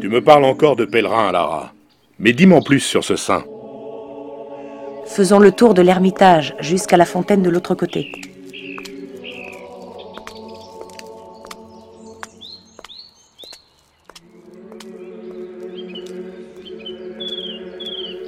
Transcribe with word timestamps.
Tu 0.00 0.08
me 0.08 0.20
parles 0.20 0.44
encore 0.44 0.76
de 0.76 0.84
pèlerin, 0.84 1.32
Lara. 1.32 1.72
Mais 2.18 2.32
dis-moi 2.32 2.60
plus 2.64 2.80
sur 2.80 3.04
ce 3.04 3.16
saint. 3.16 3.44
Faisons 5.06 5.38
le 5.38 5.52
tour 5.52 5.74
de 5.74 5.82
l'ermitage 5.82 6.54
jusqu'à 6.60 6.96
la 6.96 7.04
fontaine 7.04 7.42
de 7.42 7.50
l'autre 7.50 7.74
côté. 7.74 8.31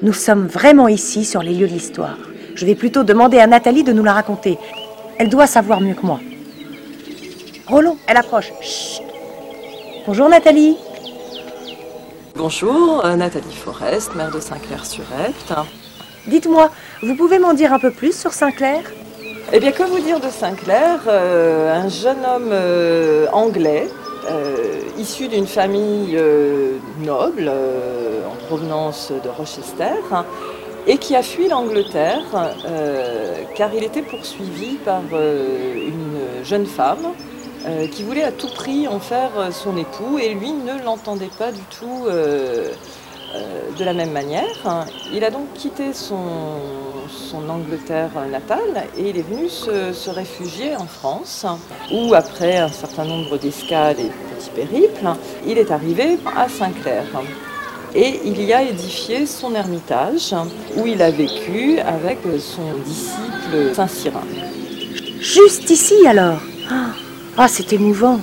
Nous 0.05 0.13
sommes 0.13 0.47
vraiment 0.47 0.87
ici 0.87 1.25
sur 1.25 1.43
les 1.43 1.55
lieux 1.55 1.67
de 1.67 1.73
l'histoire. 1.73 2.19
Je 2.55 2.67
vais 2.67 2.75
plutôt 2.75 3.05
demander 3.05 3.39
à 3.39 3.47
Nathalie 3.47 3.85
de 3.85 3.93
nous 3.95 4.05
la 4.05 4.13
raconter. 4.13 4.59
Elle 5.17 5.31
doit 5.31 5.47
savoir 5.47 5.81
mieux 5.81 5.95
que 5.95 6.05
moi. 6.05 6.21
Roland, 7.67 7.97
elle 8.07 8.19
approche. 8.19 8.53
Chut. 8.61 9.03
Bonjour 10.07 10.29
Nathalie. 10.29 10.77
Bonjour, 12.37 13.03
euh, 13.07 13.17
Nathalie 13.17 13.55
Forest, 13.55 14.15
maire 14.15 14.31
de 14.31 14.41
Saint-Clair-sur-Epte. 14.41 15.55
Dites-moi, 16.27 16.71
vous 17.03 17.17
pouvez 17.17 17.39
m'en 17.39 17.55
dire 17.55 17.73
un 17.73 17.79
peu 17.79 17.91
plus 17.91 18.15
sur 18.15 18.35
Saint-Clair? 18.35 18.83
Eh 19.55 19.59
bien, 19.59 19.73
que 19.73 19.85
vous 19.85 20.01
dire 20.01 20.21
de 20.21 20.29
Saint-Clair? 20.29 21.01
Euh, 21.07 21.75
Un 21.83 21.89
jeune 21.89 22.27
homme 22.27 22.51
euh, 22.53 23.27
anglais, 23.33 23.89
issu 24.99 25.29
d'une 25.29 25.47
famille 25.47 26.17
euh, 26.17 26.79
noble, 27.01 27.49
euh, 27.49 28.21
en 28.27 28.37
provenance 28.47 29.13
de 29.13 29.29
Rochester, 29.29 30.01
et 30.87 30.99
qui 30.99 31.17
a 31.17 31.23
fui 31.23 31.49
l'Angleterre 31.49 32.55
euh, 32.67 33.37
car 33.55 33.75
il 33.75 33.85
était 33.85 34.03
poursuivi 34.03 34.77
par 34.85 35.03
euh, 35.13 35.75
une 35.89 36.45
jeune 36.45 36.67
femme 36.67 37.07
euh, 37.67 37.87
qui 37.89 38.03
voulait 38.03 38.25
à 38.25 38.33
tout 38.33 38.49
prix 38.55 38.87
en 38.87 39.01
faire 39.01 39.31
euh, 39.39 39.51
son 39.51 39.77
époux 39.77 40.19
et 40.19 40.35
lui 40.35 40.53
ne 40.53 40.83
l'entendait 40.85 41.31
pas 41.39 41.53
du 41.53 41.63
tout 41.79 42.05
euh, 42.07 42.69
euh, 43.35 43.61
de 43.79 43.85
la 43.85 43.95
même 43.95 44.13
manière. 44.13 44.45
Il 45.13 45.25
a 45.25 45.31
donc 45.31 45.53
quitté 45.55 45.95
son, 45.95 46.23
son 47.09 47.49
Angleterre 47.49 48.11
natale 48.31 48.85
et 48.99 49.09
il 49.09 49.17
est 49.19 49.23
venu 49.23 49.49
se, 49.49 49.93
se 49.95 50.11
réfugier 50.11 50.77
en 50.77 50.87
France 50.87 51.47
où 51.91 52.13
après 52.13 52.59
un 52.59 52.69
certain 52.69 53.05
nombre 53.07 53.39
d'escales 53.39 53.99
et 53.99 54.11
périples, 54.55 55.09
il 55.47 55.59
est 55.59 55.71
arrivé 55.71 56.19
à 56.37 56.49
Saint-Clair. 56.49 57.05
Et 57.95 58.21
il 58.25 58.43
y 58.43 58.53
a 58.53 58.63
édifié 58.63 59.25
son 59.27 59.55
ermitage 59.55 60.35
où 60.77 60.87
il 60.87 61.01
a 61.01 61.11
vécu 61.11 61.79
avec 61.81 62.19
son 62.39 62.73
disciple 62.85 63.75
Saint-Cyrin. 63.75 64.27
Juste 65.21 65.71
ici 65.71 65.95
alors 66.07 66.41
Ah, 66.71 66.87
Ah, 67.37 67.49
c'est 67.49 67.73
émouvant. 67.73 68.21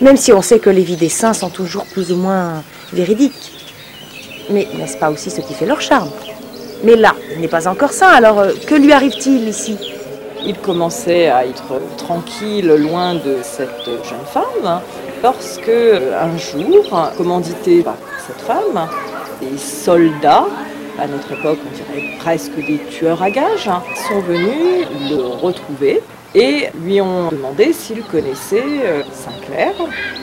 Même 0.00 0.16
si 0.16 0.32
on 0.32 0.42
sait 0.42 0.58
que 0.58 0.70
les 0.70 0.82
vies 0.82 0.96
des 0.96 1.08
saints 1.08 1.32
sont 1.32 1.50
toujours 1.50 1.84
plus 1.84 2.10
ou 2.12 2.16
moins 2.16 2.62
véridiques. 2.92 3.52
Mais 4.50 4.66
n'est-ce 4.76 4.96
pas 4.96 5.10
aussi 5.10 5.30
ce 5.30 5.40
qui 5.40 5.54
fait 5.54 5.66
leur 5.66 5.80
charme? 5.80 6.10
Mais 6.84 6.96
là, 6.96 7.14
il 7.34 7.40
n'est 7.40 7.48
pas 7.48 7.66
encore 7.68 7.92
saint, 7.92 8.08
alors 8.08 8.38
euh, 8.38 8.52
que 8.66 8.74
lui 8.76 8.92
arrive-t-il 8.92 9.48
ici? 9.48 9.76
Il 10.44 10.54
commençait 10.58 11.28
à 11.28 11.44
être 11.44 11.80
tranquille 11.96 12.68
loin 12.68 13.14
de 13.16 13.38
cette 13.42 13.84
jeune 13.86 14.26
femme 14.32 14.80
lorsque 15.22 15.68
un 15.68 16.36
jour, 16.36 17.12
commandité 17.16 17.82
par 17.82 17.96
cette 18.26 18.40
femme, 18.40 18.88
des 19.40 19.58
soldats, 19.58 20.46
à 20.98 21.06
notre 21.06 21.32
époque 21.32 21.58
on 21.64 21.76
dirait 21.76 22.16
presque 22.18 22.54
des 22.56 22.78
tueurs 22.90 23.22
à 23.22 23.30
gages, 23.30 23.70
sont 24.08 24.20
venus 24.20 24.86
le 25.08 25.22
retrouver 25.40 26.02
et 26.34 26.68
lui 26.82 27.00
ont 27.00 27.28
demandé 27.30 27.72
s'il 27.72 28.02
connaissait 28.02 28.62
euh, 28.84 29.02
Saint-Clair. 29.12 29.72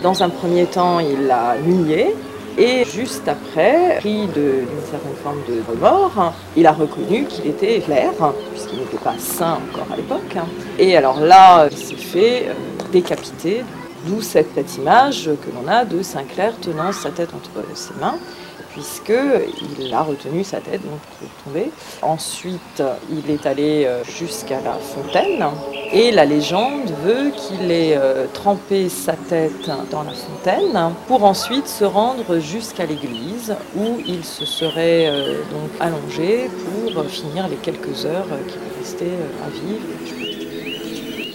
Dans 0.03 0.21
un 0.21 0.29
premier 0.29 0.65
temps, 0.65 0.99
il 0.99 1.25
l'a 1.25 1.55
nié. 1.65 2.15
Et 2.57 2.85
juste 2.85 3.27
après, 3.27 3.97
pris 3.99 4.27
d'une 4.27 4.67
certaine 4.89 5.15
forme 5.21 5.39
de 5.47 5.61
remords, 5.69 6.33
il 6.55 6.65
a 6.65 6.71
reconnu 6.71 7.25
qu'il 7.25 7.47
était 7.47 7.79
clair, 7.81 8.11
puisqu'il 8.53 8.79
n'était 8.79 9.03
pas 9.03 9.15
saint 9.17 9.57
encore 9.69 9.91
à 9.91 9.97
l'époque. 9.97 10.37
Et 10.79 10.95
alors 10.95 11.19
là, 11.19 11.67
il 11.69 11.77
s'est 11.77 11.95
fait 11.95 12.45
euh, 12.47 12.53
décapiter, 12.93 13.63
d'où 14.05 14.21
cette 14.21 14.77
image 14.77 15.25
que 15.25 15.51
l'on 15.51 15.67
a 15.67 15.85
de 15.85 16.01
Saint-Clair 16.01 16.53
tenant 16.61 16.91
sa 16.91 17.09
tête 17.11 17.29
entre 17.33 17.63
ses 17.75 17.93
mains 17.99 18.17
puisqu'il 18.75 19.93
a 19.93 20.01
retenu 20.01 20.43
sa 20.43 20.59
tête 20.59 20.81
donc 20.83 20.99
tomber. 21.45 21.71
Ensuite, 22.01 22.83
il 23.09 23.31
est 23.31 23.45
allé 23.45 23.85
euh, 23.85 24.03
jusqu'à 24.03 24.59
la 24.59 24.73
fontaine 24.73 25.45
et 25.93 26.11
la 26.11 26.25
légende 26.25 26.91
veut 27.05 27.31
qu'il 27.31 27.71
ait 27.71 27.95
euh, 27.95 28.25
trempé 28.33 28.89
sa 28.89 29.13
tête 29.13 29.69
dans 29.91 30.03
la 30.03 30.11
fontaine 30.11 30.93
pour 31.07 31.23
ensuite 31.23 31.67
se 31.67 31.85
rendre 31.85 32.39
jusqu'à 32.39 32.85
l'église 32.85 33.55
où 33.77 33.97
il 34.05 34.25
se 34.25 34.45
serait 34.45 35.07
euh, 35.07 35.37
donc 35.51 35.69
allongé 35.79 36.49
pour 36.93 37.05
finir 37.05 37.47
les 37.47 37.55
quelques 37.55 38.05
heures 38.05 38.27
qui 38.47 38.55
lui 38.55 38.79
restaient 38.81 39.05
à 39.45 39.49
vivre. 39.49 39.85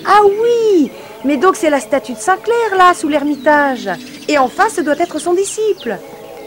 Ah 0.04 0.20
oui 0.24 0.90
Mais 1.24 1.36
donc 1.36 1.56
c'est 1.56 1.70
la 1.70 1.80
statue 1.80 2.12
de 2.14 2.18
Saint-Clair 2.18 2.76
là, 2.78 2.94
sous 2.94 3.08
l'ermitage. 3.08 3.90
Et 4.28 4.38
en 4.38 4.48
face, 4.48 4.76
ce 4.76 4.80
doit 4.80 4.98
être 4.98 5.18
son 5.18 5.34
disciple. 5.34 5.98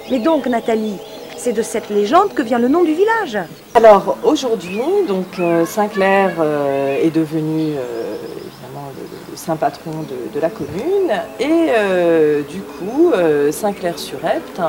Mais 0.10 0.20
donc, 0.20 0.48
Nathalie, 0.48 0.98
c'est 1.38 1.54
de 1.54 1.62
cette 1.62 1.90
légende 1.90 2.34
que 2.34 2.42
vient 2.42 2.60
le 2.60 2.68
nom 2.68 2.84
du 2.84 2.94
village. 2.94 3.38
Alors 3.76 4.18
aujourd'hui, 4.24 4.82
donc 5.08 5.40
euh, 5.40 5.66
Saint-Clair 5.66 6.36
euh, 6.40 7.02
est 7.02 7.12
devenu 7.12 7.74
euh, 7.76 8.16
évidemment 8.38 8.92
le, 9.32 9.38
saint 9.38 9.56
patron 9.56 9.92
de, 9.92 10.34
de 10.34 10.40
la 10.40 10.50
commune 10.50 11.12
et 11.40 12.44
du 12.50 12.62
coup 12.62 13.12
Saint-Clair-sur-Epte 13.52 14.62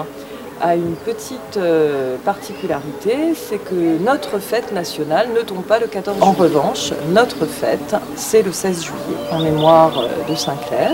a 0.60 0.76
une 0.76 0.94
petite 0.94 1.56
euh, 1.56 2.16
particularité, 2.24 3.34
c'est 3.34 3.58
que 3.58 3.98
notre 4.02 4.38
fête 4.38 4.72
nationale 4.72 5.28
ne 5.34 5.40
tombe 5.42 5.62
pas 5.62 5.78
le 5.78 5.86
14 5.86 6.16
juillet. 6.16 6.28
En 6.28 6.32
revanche, 6.32 6.92
notre 7.10 7.46
fête, 7.46 7.94
c'est 8.16 8.42
le 8.42 8.52
16 8.52 8.84
juillet, 8.84 9.16
en 9.30 9.40
mémoire 9.40 9.98
euh, 9.98 10.30
de 10.30 10.34
Saint-Clair. 10.34 10.92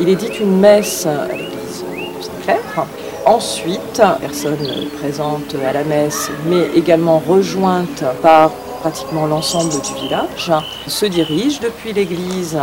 Il 0.00 0.08
est 0.08 0.16
dit 0.16 0.30
une 0.40 0.58
messe 0.58 1.06
à 1.06 1.26
l'église 1.28 1.84
Saint-Clair. 2.20 2.86
Ensuite, 3.24 4.02
personne 4.20 4.58
présente 5.00 5.54
à 5.66 5.72
la 5.72 5.84
messe, 5.84 6.30
mais 6.46 6.66
également 6.74 7.22
rejointe 7.26 8.04
par 8.20 8.50
pratiquement 8.80 9.26
l'ensemble 9.26 9.70
du 9.70 9.94
village, 9.94 10.52
se 10.88 11.06
dirige 11.06 11.60
depuis 11.60 11.92
l'église 11.92 12.58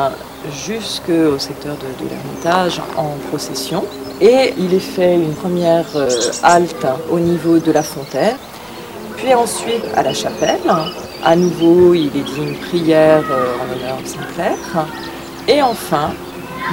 jusqu'au 0.51 1.39
secteur 1.39 1.75
de, 1.77 2.03
de 2.03 2.09
l'Ermitage 2.09 2.81
en 2.97 3.11
procession. 3.29 3.85
Et 4.21 4.53
il 4.57 4.73
est 4.73 4.79
fait 4.79 5.15
une 5.15 5.33
première 5.33 5.85
euh, 5.95 6.09
halte 6.43 6.85
au 7.09 7.19
niveau 7.19 7.59
de 7.59 7.71
la 7.71 7.83
fontaine, 7.83 8.35
puis 9.15 9.33
ensuite 9.33 9.85
à 9.95 10.03
la 10.03 10.13
chapelle. 10.13 10.59
À 11.23 11.35
nouveau, 11.35 11.93
il 11.93 12.07
est 12.07 12.23
dit 12.23 12.37
une 12.37 12.55
prière 12.55 13.23
euh, 13.31 13.55
en 13.61 13.65
l'honneur 13.73 14.01
de 14.01 14.07
Saint-Clair. 14.07 14.57
Et 15.47 15.61
enfin, 15.61 16.11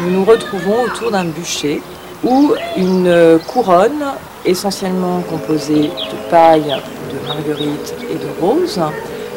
nous 0.01 0.11
nous 0.11 0.25
retrouvons 0.25 0.83
autour 0.85 1.13
d'un 1.13 1.25
bûcher 1.25 1.81
où 2.25 2.53
une 2.77 3.39
couronne 3.47 4.05
essentiellement 4.45 5.21
composée 5.31 5.91
de 5.91 6.31
paille, 6.31 6.75
de 7.13 7.27
marguerite 7.29 7.95
et 8.11 8.15
de 8.15 8.41
rose 8.41 8.81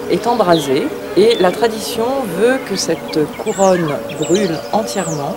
est 0.09 0.25
embrasée 0.25 0.87
et 1.17 1.35
la 1.39 1.51
tradition 1.51 2.05
veut 2.39 2.57
que 2.67 2.75
cette 2.75 3.19
couronne 3.37 3.93
brûle 4.19 4.57
entièrement 4.71 5.35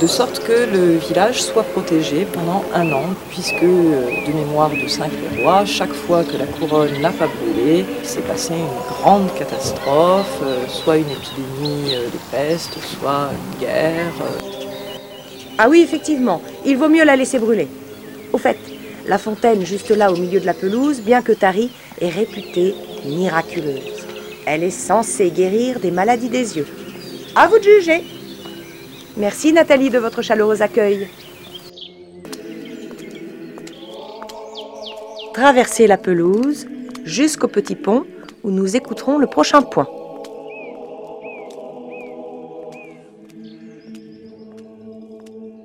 de 0.00 0.06
sorte 0.06 0.40
que 0.44 0.64
le 0.72 0.96
village 0.96 1.42
soit 1.42 1.62
protégé 1.62 2.26
pendant 2.32 2.64
un 2.74 2.90
an 2.92 3.04
puisque 3.30 3.62
euh, 3.62 4.26
de 4.26 4.32
mémoire 4.32 4.70
de 4.70 4.88
Saint 4.88 5.08
Clairoy, 5.08 5.64
chaque 5.66 5.92
fois 5.92 6.24
que 6.24 6.36
la 6.38 6.46
couronne 6.46 6.98
n'a 7.02 7.10
pas 7.10 7.26
brûlé, 7.26 7.84
il 8.02 8.08
s'est 8.08 8.22
passé 8.22 8.54
une 8.54 8.94
grande 8.94 9.32
catastrophe, 9.34 10.40
euh, 10.42 10.66
soit 10.68 10.96
une 10.96 11.10
épidémie 11.10 11.94
euh, 11.94 12.06
de 12.06 12.18
peste, 12.30 12.78
soit 12.82 13.28
une 13.32 13.60
guerre. 13.60 14.12
euh, 14.22 14.40
Ah 15.58 15.68
oui, 15.68 15.82
effectivement, 15.82 16.40
il 16.64 16.76
vaut 16.78 16.88
mieux 16.88 17.04
la 17.04 17.16
laisser 17.16 17.38
brûler. 17.38 17.68
Au 18.32 18.38
fait, 18.38 18.58
la 19.06 19.18
fontaine 19.18 19.64
juste 19.66 19.90
là 19.90 20.10
au 20.10 20.16
milieu 20.16 20.40
de 20.40 20.46
la 20.46 20.54
pelouse, 20.54 21.00
bien 21.00 21.20
que 21.20 21.32
tarie, 21.32 21.70
est 22.00 22.08
réputée 22.08 22.74
miraculeuse. 23.04 24.06
Elle 24.46 24.64
est 24.64 24.70
censée 24.70 25.30
guérir 25.30 25.78
des 25.78 25.90
maladies 25.90 26.30
des 26.30 26.56
yeux. 26.56 26.66
À 27.36 27.48
vous 27.48 27.58
de 27.58 27.64
juger. 27.64 28.02
Merci 29.18 29.52
Nathalie 29.52 29.90
de 29.90 29.98
votre 29.98 30.22
chaleureux 30.22 30.62
accueil. 30.62 31.08
Traversez 35.34 35.88
la 35.88 35.98
pelouse 35.98 36.68
jusqu'au 37.04 37.48
petit 37.48 37.74
pont 37.74 38.04
où 38.44 38.52
nous 38.52 38.76
écouterons 38.76 39.18
le 39.18 39.26
prochain 39.26 39.62
point. 39.62 39.88